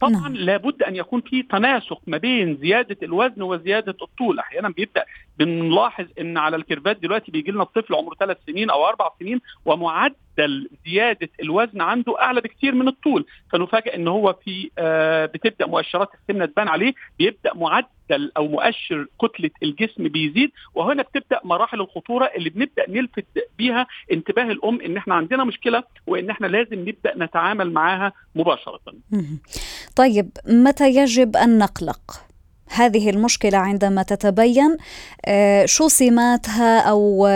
طبعا 0.00 0.12
نعم. 0.12 0.34
لابد 0.36 0.82
أن 0.82 0.96
يكون 0.96 1.20
في 1.20 1.42
تناسق 1.42 2.00
ما 2.06 2.16
بين 2.18 2.56
زيادة 2.56 2.96
الوزن 3.02 3.42
وزيادة 3.42 3.96
الطول. 4.02 4.38
أحيانا 4.38 4.68
بيبدأ 4.68 5.04
بنلاحظ 5.38 6.06
إن 6.20 6.38
على 6.38 6.56
الكيرفات 6.56 7.02
دلوقتي 7.02 7.30
بيجي 7.32 7.50
لنا 7.50 7.62
الطفل 7.62 7.94
عمره 7.94 8.14
ثلاث 8.14 8.36
سنين 8.46 8.70
أو 8.70 8.86
أربع 8.88 9.10
سنين 9.20 9.40
ومعدل 9.64 10.68
زيادة 10.86 11.28
الوزن 11.42 11.80
عنده 11.80 12.20
أعلى 12.20 12.40
بكثير 12.40 12.74
من 12.74 12.88
الطول 12.88 13.26
فنفاجئ 13.52 13.94
إن 13.96 14.08
هو 14.08 14.32
في 14.44 14.70
آه 14.78 15.26
بتبدأ 15.26 15.66
مؤشرات 15.66 16.08
السمنة 16.14 16.46
تبان 16.46 16.68
عليه 16.68 16.92
بيبدأ 17.18 17.54
معدل 17.54 18.32
أو 18.36 18.48
مؤشر 18.48 19.06
كتلة 19.22 19.50
الجسم 19.62 20.08
بيزيد 20.08 20.50
وهنا 20.74 21.02
بتبدأ 21.02 21.40
مراحل 21.44 21.80
الخطورة 21.80 22.24
اللي 22.36 22.50
بنبدأ 22.50 22.90
نلفت 22.90 23.26
بيها 23.58 23.86
انتباه 24.12 24.44
الأم 24.44 24.80
إن 24.80 24.96
إحنا 24.96 25.14
عندنا 25.14 25.44
مشكلة 25.44 25.82
وإن 26.06 26.30
إحنا 26.30 26.46
لازم 26.46 26.80
نبدأ 26.80 27.12
نتعامل 27.16 27.72
معاها 27.72 28.12
مباشرة. 28.34 28.80
طيب 29.96 30.30
متى 30.48 30.88
يجب 30.88 31.36
أن 31.36 31.58
نقلق؟ 31.58 32.00
هذه 32.72 33.10
المشكلة 33.10 33.58
عندما 33.58 34.02
تتبين 34.02 34.76
شو 35.64 35.88
سماتها 35.88 36.80
أو 36.80 37.28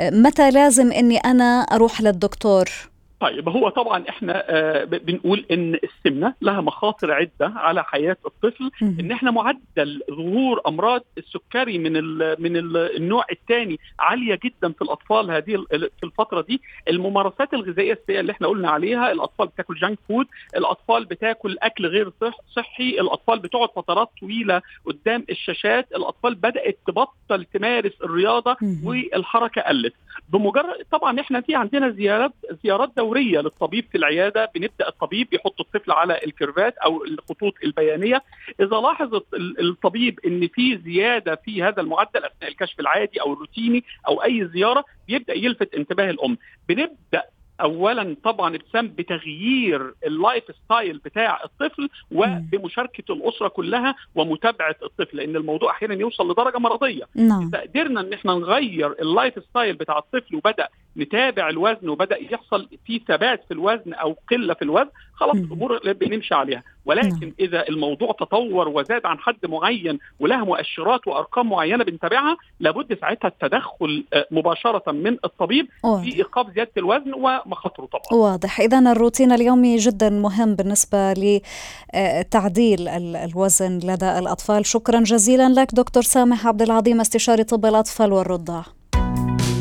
متى 0.00 0.50
لازم 0.50 0.92
أني 0.92 1.16
أنا 1.16 1.60
أروح 1.60 2.00
للدكتور؟ 2.00 2.93
طيب 3.20 3.48
هو 3.48 3.68
طبعا 3.68 4.04
إحنا 4.08 4.44
آه 4.50 4.84
بنقول 4.84 5.44
إن 5.50 5.78
السمنة 5.84 6.34
لها 6.40 6.60
مخاطر 6.60 7.12
عدة 7.12 7.52
على 7.56 7.84
حياة 7.84 8.16
الطفل 8.26 8.70
إن 8.82 9.12
إحنا 9.12 9.30
معدل 9.30 10.02
ظهور 10.10 10.60
أمراض 10.66 11.02
السكري 11.18 11.78
من 11.78 11.96
ال 11.96 12.36
من 12.42 12.56
ال 12.56 12.76
النوع 12.96 13.24
الثاني 13.32 13.78
عالية 13.98 14.38
جدا 14.44 14.72
في 14.72 14.82
الأطفال 14.82 15.30
هذه 15.30 15.64
في 15.70 16.04
الفترة 16.04 16.40
دي. 16.40 16.60
الممارسات 16.88 17.54
الغذائية 17.54 17.92
السيئة 17.92 18.20
اللي 18.20 18.32
إحنا 18.32 18.46
قلنا 18.48 18.70
عليها 18.70 19.12
الأطفال 19.12 19.46
بتاكل 19.46 19.74
junk 19.74 19.98
food 20.08 20.26
الأطفال 20.56 21.04
بتاكل 21.04 21.56
أكل 21.62 21.86
غير 21.86 22.12
صحي 22.56 22.88
الأطفال 23.00 23.38
بتقعد 23.38 23.68
فترات 23.76 24.08
طويلة 24.20 24.62
قدام 24.86 25.24
الشاشات 25.30 25.86
الأطفال 25.96 26.34
بدأت 26.34 26.78
تبطل 26.86 27.44
تمارس 27.44 27.92
الرياضة 28.04 28.56
والحركة 28.84 29.62
قلت. 29.62 29.94
بمجرد 30.28 30.84
طبعا 30.90 31.20
إحنا 31.20 31.40
في 31.40 31.54
عندنا 31.54 31.90
زيارات 31.90 32.32
زيارات 32.64 32.92
دوريه 33.04 33.40
للطبيب 33.40 33.84
في 33.92 33.98
العيادة 33.98 34.50
بنبدأ 34.54 34.88
الطبيب 34.88 35.34
يحط 35.34 35.60
الطفل 35.60 35.92
على 35.92 36.20
ال 36.26 36.33
curve 36.33 36.69
ات 36.69 36.76
أو 36.78 37.04
الخطوط 37.04 37.54
البيانية. 37.64 38.22
إذا 38.60 38.76
لاحظ 38.76 39.20
الطبيب 39.60 40.20
إن 40.26 40.48
في 40.48 40.78
زيادة 40.78 41.34
في 41.44 41.62
هذا 41.62 41.80
المعدل 41.80 42.24
أثناء 42.24 42.50
الكشف 42.50 42.80
العادي 42.80 43.20
أو 43.20 43.32
الروتيني 43.32 43.84
أو 44.08 44.24
أي 44.24 44.48
زيارة 44.54 44.84
بيبدأ 45.08 45.34
يلفت 45.34 45.74
انتباه 45.74 46.10
الأم. 46.10 46.38
بنبدأ 46.68 47.22
اولا 47.60 48.16
طبعا 48.24 48.54
ابتسام 48.56 48.88
بتغيير 48.88 49.94
ال 50.06 50.44
lifestyle 50.64 50.98
بتاع 50.98 51.44
الطفل 51.44 51.88
وبمشاركة 52.10 53.12
الأسرة 53.12 53.48
كلها 53.48 53.94
ومتابعة 54.14 54.76
الطفل 54.82 55.16
لأن 55.16 55.36
الموضوع 55.36 55.70
أحيانا 55.70 55.94
يوصل 55.94 56.30
لدرجة 56.30 56.58
مرضية. 56.58 57.04
نعم. 57.14 57.48
إذا 57.48 57.60
قدرنا 57.60 58.00
إن 58.00 58.12
إحنا 58.12 58.34
نغير 58.34 58.92
ال 58.92 59.34
lifestyle 59.50 59.74
بتاع 59.76 59.98
الطفل 59.98 60.36
وبدأ 60.36 60.68
نتابع 60.96 61.48
الوزن 61.48 61.88
وبدأ 61.88 62.16
يحصل 62.16 62.68
في 62.86 63.00
ثبات 63.08 63.44
في 63.48 63.54
الوزن 63.54 63.92
أو 63.92 64.16
قلة 64.30 64.54
في 64.54 64.62
الوزن 64.62 64.90
خلاص 65.14 65.36
الأمور 65.36 65.92
بنمشي 65.92 66.34
عليها. 66.34 66.62
ولكن. 66.86 67.32
إذا 67.40 67.68
الموضوع 67.68 68.12
تطور 68.20 68.68
وزاد 68.68 69.06
عن 69.06 69.18
حد 69.18 69.46
معين 69.46 69.98
ولها 70.20 70.44
مؤشرات 70.44 71.06
وأرقام 71.06 71.48
معينة 71.48 71.84
بنتابعها 71.84 72.36
لابد 72.60 72.98
ساعتها 73.00 73.28
التدخل 73.28 74.04
مباشرة 74.30 74.92
من 74.92 75.16
الطبيب. 75.24 75.66
في 75.82 76.16
إيقاف 76.16 76.46
زيادة 76.54 76.70
الوزن 76.76 77.14
ومخاطره 77.14 77.86
طبعا. 77.86 78.20
واضح. 78.20 78.60
اذا 78.60 78.78
الروتين 78.78 79.32
اليومي 79.32 79.76
جدا 79.76 80.10
مهم 80.10 80.54
بالنسبة 80.54 81.12
لتعديل 81.12 82.88
الوزن 82.88 83.78
لدى 83.78 84.18
الأطفال. 84.18 84.66
شكرا 84.66 85.00
جزيلا 85.00 85.48
لك 85.48 85.74
دكتور 85.74 86.02
سامح 86.02 86.46
عبد 86.46 86.62
العظيم 86.62 87.00
استشاري 87.00 87.44
طب 87.44 87.66
الأطفال 87.66 88.12
والرضع 88.12 88.62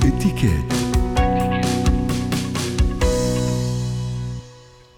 اتكات 0.04 0.73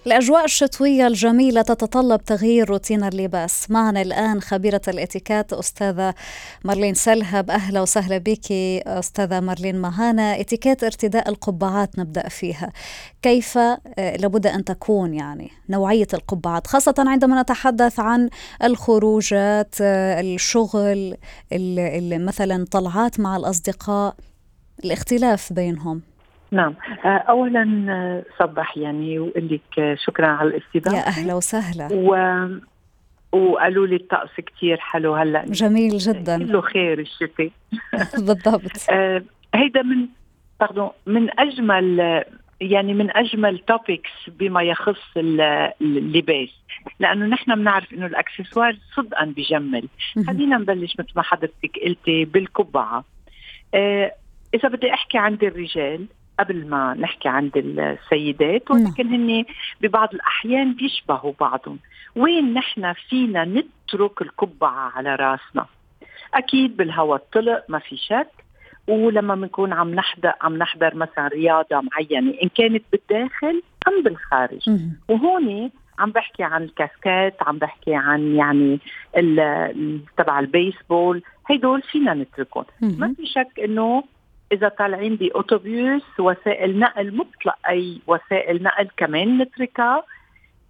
الأجواء 0.08 0.46
الشتوية 0.46 1.08
الجميلة 1.08 1.62
تتطلب 1.62 2.24
تغيير 2.24 2.70
روتين 2.70 3.04
اللباس. 3.04 3.72
معنا 3.72 4.02
الآن 4.02 4.42
خبيرة 4.42 4.82
الاتيكات 4.88 5.54
أستاذة 5.54 6.14
مارلين 6.64 6.94
سلهب. 6.94 7.52
أهلا 7.52 7.82
وسهلا 7.82 8.18
بك 8.18 8.52
أستاذة 8.88 9.40
مارلين. 9.40 9.82
مهانا 9.82 10.40
اتيكات 10.40 10.84
ارتداء 10.84 11.30
القبعات 11.30 12.00
نبدأ 12.00 12.30
فيها. 12.30 12.72
كيف 13.22 13.58
لابد 13.98 14.48
أن 14.48 14.64
تكون 14.64 15.14
يعني 15.14 15.52
نوعية 15.70 16.08
القبعات 16.14 16.68
خاصة 16.68 16.96
عندما 16.98 17.42
نتحدث 17.42 18.00
عن 18.00 18.30
الخروجات 18.64 19.76
الشغل 19.82 21.18
مثلا 22.20 22.66
طلعات 22.72 23.20
مع 23.20 23.38
الأصدقاء 23.38 24.16
الاختلاف 24.86 25.54
بينهم. 25.54 26.02
نعم. 26.56 26.74
اولا 27.06 28.24
صبح 28.40 28.78
يعني 28.78 29.20
واقول 29.20 29.50
لك 29.78 29.98
شكرا 30.06 30.28
على 30.28 30.50
الاستضافة. 30.50 30.98
يا 30.98 31.08
أهلا 31.08 31.34
وسهلا. 31.34 31.88
و 31.92 32.16
وقالوا 33.38 33.88
لي 33.88 33.96
الطقس 33.96 34.36
كتير 34.38 34.78
حلو 34.78 35.16
هلأ. 35.16 35.46
جميل 35.46 35.98
جدا. 35.98 36.38
كله 36.38 36.62
خير 36.62 37.00
الشتاء. 37.00 37.50
بالضبط. 38.28 38.90
آه 38.90 39.24
هيدا 39.56 39.82
من 39.82 40.08
باردون 40.60 40.90
من 41.06 41.40
أجمل 41.40 42.24
يعني 42.62 42.94
من 42.94 43.18
أجمل 43.18 43.60
توبكس 43.60 44.12
بما 44.28 44.64
يخص 44.64 45.18
اللباس. 45.82 46.50
لأنه 47.00 47.26
نحن 47.26 47.56
بنعرف 47.56 47.94
إنه 47.94 48.06
الأكسسوار 48.06 48.78
صدقا 48.96 49.26
بجمل. 49.26 49.88
خلينا 50.28 50.58
نبلش 50.58 50.96
مثل 51.00 51.12
ما 51.16 51.22
حضرتك 51.22 51.80
قلتي 51.86 52.26
بالقبعة. 52.26 53.04
آه 53.74 54.12
إذا 54.54 54.70
بدي 54.70 54.94
أحكي 54.94 55.18
عند 55.18 55.44
الرجال 55.44 56.06
قبل 56.40 56.68
ما 56.68 56.94
نحكي 56.94 57.30
عند 57.30 57.58
السيدات 57.58 58.72
ولكن 58.72 59.08
هن 59.08 59.46
ببعض 59.82 60.14
الأحيان 60.14 60.74
بيشبهوا 60.74 61.34
بعضهم. 61.40 61.80
وين 62.16 62.54
نحن 62.54 62.94
فينا 62.94 63.46
نترك 63.46 64.22
القبعة 64.22 64.92
على 64.96 65.16
راسنا؟ 65.16 65.66
أكيد 66.34 66.78
بالهواء 66.78 67.16
الطلق 67.18 67.64
ما 67.70 67.80
في 67.80 67.98
شك. 67.98 68.32
ولما 68.88 69.36
بنكون 69.36 69.74
عم 69.74 69.96
نحضر 69.96 70.34
عم 70.42 70.58
نحضر 70.58 70.96
مثلا 70.96 71.28
رياضة 71.28 71.82
معينة 71.82 72.34
إن 72.44 72.50
كانت 72.50 72.84
بالداخل 72.92 73.62
أم 73.88 74.04
بالخارج. 74.04 74.70
وهون 75.10 75.72
عم 76.00 76.12
بحكي 76.12 76.44
عن 76.44 76.64
الكاسكات 76.64 77.36
عم 77.42 77.58
بحكي 77.58 77.96
عن 77.96 78.36
يعني 78.36 78.80
تبع 80.18 80.40
البيسبول 80.40 81.22
هدول 81.50 81.82
فينا 81.82 82.14
نتركهم. 82.14 82.66
ما 82.82 83.14
في 83.14 83.26
شك 83.26 83.60
إنه 83.60 84.04
إذا 84.52 84.68
طالعين 84.68 85.16
بأوتوبيوس 85.16 86.20
وسائل 86.20 86.80
نقل 86.80 87.16
مطلق 87.16 87.56
أي 87.70 88.02
وسائل 88.08 88.64
نقل 88.64 88.90
كمان 88.98 89.38
نتركها 89.38 90.04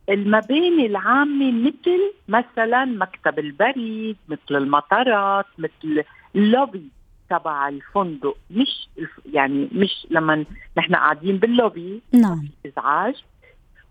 المباني 0.09 0.85
العامة 0.85 1.51
مثل 1.51 2.13
مثلا 2.27 2.85
مكتب 2.85 3.39
البريد 3.39 4.17
مثل 4.27 4.55
المطارات 4.55 5.45
مثل 5.57 6.03
اللوبي 6.35 6.89
تبع 7.29 7.67
الفندق. 7.67 8.37
مش 8.51 8.89
يعني 9.33 9.69
مش 9.71 10.07
لما 10.09 10.45
نحن 10.77 10.95
قاعدين 10.95 11.37
باللوبي 11.37 12.01
نعم. 12.11 12.47
ازعاج 12.65 13.23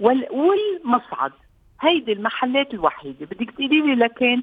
والمصعد. 0.01 1.33
هيدي 1.81 2.13
المحلات 2.13 2.75
الوحيدة. 2.75 3.27
بدك 3.27 3.51
تقولي 3.51 3.81
لي 3.81 3.95
لكن 3.95 4.43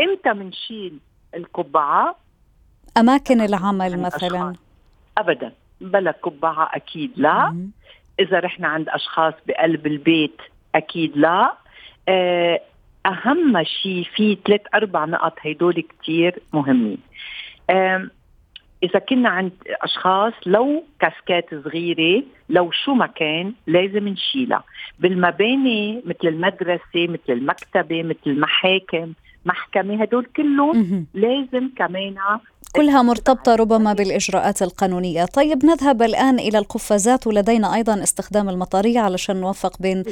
إمتى 0.00 0.32
بنشيل 0.32 0.98
القبعة؟ 1.34 2.16
أماكن 2.96 3.40
العمل 3.40 4.00
مثلا؟ 4.00 4.54
ابدا. 5.18 5.52
بلا 5.80 6.10
قبعه 6.10 6.70
أكيد 6.74 7.12
لا. 7.16 7.66
إذا 8.20 8.40
رحنا 8.40 8.68
عند 8.68 8.88
أشخاص 8.88 9.34
بقلب 9.46 9.86
البيت 9.86 10.40
أكيد 10.74 11.16
لا. 11.16 11.52
أهم 13.06 13.64
شيء 13.64 14.04
في 14.14 14.38
ثلاث 14.46 14.60
أربع 14.74 15.04
نقط 15.04 15.38
هدول 15.46 15.84
كثير 16.02 16.38
مهمين. 16.52 16.98
إذا 18.82 18.98
كنا 19.08 19.28
عند 19.28 19.52
أشخاص 19.68 20.32
لو 20.46 20.84
كاسكات 21.00 21.54
صغيرة 21.64 22.22
لو 22.48 22.70
شو 22.70 22.94
ما 22.94 23.06
كان 23.06 23.54
لازم 23.66 24.08
نشيلها. 24.08 24.64
بالمباني 24.98 26.02
مثل 26.06 26.28
المدرسة 26.28 26.80
مثل 27.08 27.28
المكتبة 27.28 28.02
مثل 28.02 28.26
المحاكم. 28.26 29.12
محكمه 29.44 30.02
هدول 30.02 30.24
كلهم 30.36 31.06
لازم 31.14 31.70
كمان 31.76 32.14
كلها 32.76 33.02
مرتبطة 33.02 33.54
ربما 33.54 33.92
بالإجراءات 33.92 34.62
القانونية. 34.62 35.24
طيب 35.24 35.66
نذهب 35.66 36.02
الآن 36.02 36.38
إلى 36.38 36.58
القفازات 36.58 37.26
ولدينا 37.26 37.74
أيضا 37.74 38.02
استخدام 38.02 38.48
المطارية 38.48 39.00
علشان 39.00 39.36
نوفق 39.36 39.82
بين 39.82 40.02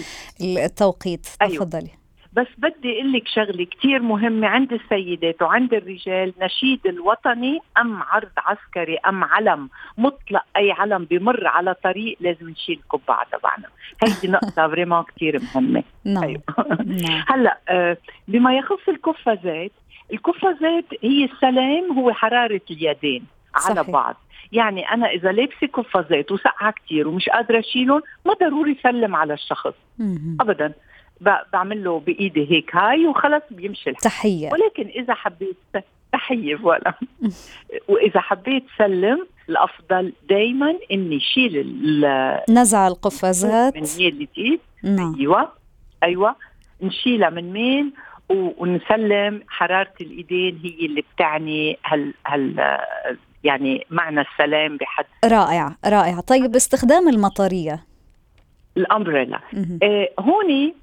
التوقيت. 0.40 1.26
أيوة. 1.42 1.56
تفضلي. 1.56 1.99
بس 2.32 2.46
بدي 2.58 2.92
أقول 2.92 3.12
لك 3.12 3.28
شغلة 3.28 3.64
كثير 3.64 4.02
مهمة 4.02 4.46
عند 4.46 4.72
السيدات 4.72 5.42
وعند 5.42 5.74
الرجال 5.74 6.32
نشيد 6.40 6.86
الوطني 6.86 7.58
أم 7.78 8.02
عرض 8.02 8.30
عسكري 8.38 8.96
أم 8.96 9.24
علم 9.24 9.68
مطلق 9.98 10.44
أي 10.56 10.72
علم 10.72 11.04
بمر 11.04 11.46
على 11.46 11.74
طريق 11.74 12.16
لازم 12.20 12.48
نشيل 12.48 12.80
القبعه 12.84 13.26
تبعنا 13.32 13.68
هيدي 14.04 14.28
نقطة 14.28 14.68
فريمون 14.68 15.02
كثير 15.02 15.40
مهمة 15.54 15.82
نعم. 16.04 16.24
أيوة. 16.24 16.42
نعم. 16.86 17.24
هلأ 17.30 17.58
آه 17.68 17.96
بما 18.28 18.56
يخص 18.58 18.88
القفازات 18.88 19.72
القفازات 20.12 20.84
هي 21.02 21.24
السلام 21.24 21.98
هو 21.98 22.12
حرارة 22.12 22.60
اليدين 22.70 23.24
على 23.54 23.74
صحيح. 23.74 23.90
بعض 23.90 24.16
يعني 24.52 24.90
أنا 24.94 25.06
إذا 25.10 25.32
لابسة 25.32 25.66
قفازات 25.72 26.32
وسقعة 26.32 26.72
كثير 26.72 27.08
ومش 27.08 27.28
قادرة 27.28 27.58
أشيلهم 27.58 28.02
ما 28.26 28.34
ضروري 28.34 28.76
سلم 28.82 29.16
على 29.16 29.34
الشخص. 29.34 29.74
ابدا 30.40 30.72
بعمل 31.20 31.84
له 31.84 32.00
بإيدي 32.00 32.50
هيك 32.50 32.76
هاي 32.76 33.06
وخلص 33.06 33.42
بيمشي 33.50 33.90
الحال. 33.90 34.02
تحية. 34.02 34.50
ولكن 34.52 35.00
إذا 35.02 35.14
حبيت 35.14 35.56
تحية 36.12 36.56
فوالا. 36.56 36.94
وإذا 37.88 38.20
حبيت 38.20 38.64
سلم 38.78 39.26
الأفضل 39.48 40.12
دائما 40.28 40.74
إني 40.92 41.20
شيل 41.20 41.66
نزع 42.50 42.86
القفازات. 42.86 43.76
من 43.76 43.82
ميل 43.98 44.28
الايد 44.38 44.60
نعم. 44.82 45.14
أيوه. 45.18 45.48
أيوه. 46.02 46.36
نشيلها 46.82 47.30
من 47.30 47.52
مين؟ 47.52 47.92
ونسلم. 48.30 49.42
حرارة 49.48 49.92
الإيدين 50.00 50.60
هي 50.64 50.86
اللي 50.86 51.04
بتعني 51.14 51.78
هال 51.86 52.14
هال 52.26 52.78
يعني 53.44 53.86
معنى 53.90 54.20
السلام 54.20 54.76
بحد 54.76 55.04
رائع 55.24 55.76
رائع. 55.86 56.20
طيب 56.20 56.56
استخدام 56.56 57.08
المطرية. 57.08 57.84
الأمبريلا. 58.76 59.40
آه 59.82 60.08
هوني 60.20 60.74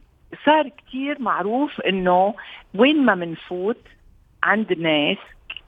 صار 0.46 0.70
كتير 0.70 1.22
معروف 1.22 1.82
إنه 1.82 2.34
وين 2.76 3.06
ما 3.06 3.16
منفوت 3.16 3.82
عند 4.44 4.74
ناس 4.74 5.18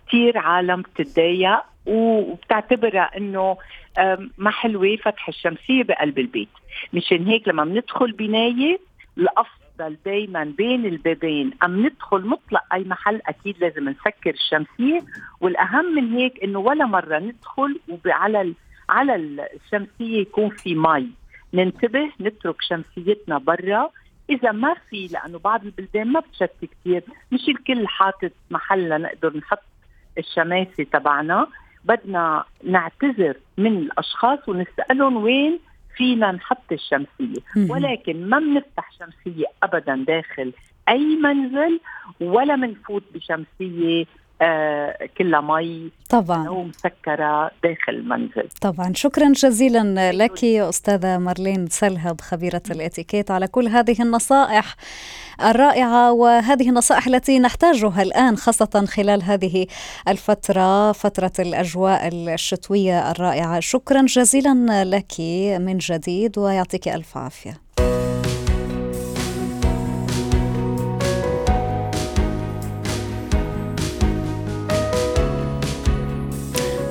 كتير 0.08 0.38
عالم 0.38 0.82
بتتضايق 0.82 1.60
وبتعتبرها 1.86 3.18
إنه 3.18 3.58
ما 4.38 4.52
حلوة 4.52 4.96
فتح 4.96 5.28
الشمسية 5.28 5.84
بقلب 5.84 6.20
البيت. 6.20 6.50
مشان 6.94 7.28
هيك 7.28 7.48
لما 7.48 7.66
بندخل 7.66 8.12
بناية 8.12 8.80
الأفضل 9.18 9.98
دائما 10.06 10.44
بين 10.44 10.86
البابين 10.86 11.52
أم 11.64 11.86
ندخل 11.86 12.22
مطلق 12.22 12.64
أي 12.74 12.84
محل 12.84 13.22
أكيد 13.28 13.56
لازم 13.60 13.90
نسكر 13.90 14.30
الشمسية. 14.30 15.02
والأهم 15.42 15.96
من 15.96 16.14
هيك 16.14 16.44
إنه 16.44 16.60
ولا 16.60 16.86
مرة 16.86 17.20
ندخل 17.20 17.80
وعلى 18.06 18.54
على 18.90 19.16
الشمسية 19.16 20.22
يكون 20.22 20.50
في 20.50 20.76
مي. 20.76 21.10
ننتبه 21.54 22.12
نترك 22.22 22.62
شمسيتنا 22.62 23.38
برا. 23.38 23.90
إذا 24.30 24.52
ما 24.52 24.76
في 24.90 25.08
لأنه 25.08 25.40
بعض 25.40 25.66
البلدان 25.66 26.08
ما 26.08 26.20
بتشتي 26.20 26.68
كثير 26.68 27.04
مش 27.32 27.50
الكل 27.50 27.88
حاطط 27.88 28.32
محل 28.52 28.90
لنقدر 28.90 29.38
نحط 29.38 29.64
الشماسة 30.18 30.84
تبعنا. 30.84 31.48
بدنا 31.86 32.44
نعتذر 32.64 33.36
من 33.58 33.78
الأشخاص 33.78 34.50
ونسألهم 34.50 35.18
وين 35.24 35.60
فينا 35.96 36.32
نحط 36.32 36.72
الشمسية. 36.72 37.42
ولكن 37.70 38.30
ما 38.30 38.40
بنفتح 38.40 38.92
شمسية 39.00 39.46
ابدا 39.64 39.96
داخل 40.08 40.54
أي 40.90 41.16
منزل 41.16 41.80
ولا 42.22 42.56
منفوت 42.56 43.04
بشمسية 43.14 44.06
كلها 45.18 45.42
مي 45.42 45.92
طبعا. 46.10 46.50
ومسكرة 46.50 47.52
داخل 47.64 47.94
المنزل. 47.94 48.48
طبعا. 48.62 48.92
شكرا 48.96 49.32
جزيلا 49.32 50.12
لك 50.12 50.44
أستاذة 50.44 51.18
مارلين 51.18 51.68
سلهب 51.68 52.22
خبيرة 52.22 52.62
الإتيكيت 52.72 53.32
على 53.32 53.48
كل 53.48 53.68
هذه 53.68 54.02
النصائح 54.02 54.76
الرائعة 55.42 56.12
وهذه 56.12 56.70
النصائح 56.70 57.08
التي 57.08 57.40
نحتاجها 57.40 58.02
الآن 58.02 58.38
خاصة 58.38 58.86
خلال 58.86 59.24
هذه 59.24 59.68
الفترة 60.08 60.92
فترة 60.92 61.32
الأجواء 61.40 62.08
الشتوية 62.14 63.12
الرائعة. 63.12 63.60
شكرا 63.60 64.02
جزيلا 64.02 64.84
لك 64.86 65.20
من 65.60 65.78
جديد 65.78 66.38
ويعطيك 66.38 66.88
ألف 66.88 67.18
عافية. 67.18 67.62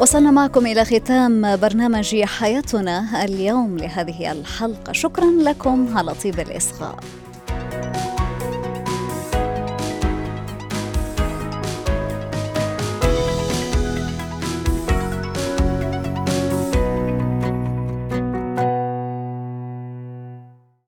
وصلنا 0.00 0.30
معكم 0.30 0.66
إلى 0.66 0.84
ختام 0.84 1.56
برنامج 1.56 2.24
حياتنا 2.24 3.24
اليوم 3.24 3.76
لهذه 3.76 4.32
الحلقة. 4.32 4.92
شكرا 4.92 5.30
لكم 5.30 5.98
على 5.98 6.14
طيب 6.14 6.40
الإصغاء. 6.40 6.96